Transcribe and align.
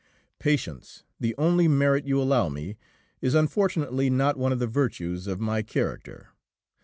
"Patience, 0.39 1.03
the 1.19 1.35
only 1.37 1.67
merit 1.67 2.07
you 2.07 2.19
allow 2.19 2.49
me, 2.49 2.75
is 3.21 3.35
unfortunately 3.35 4.09
not 4.09 4.35
one 4.35 4.51
of 4.51 4.57
the 4.57 4.65
virtues 4.65 5.27
of 5.27 5.39
my 5.39 5.61
character. 5.61 6.29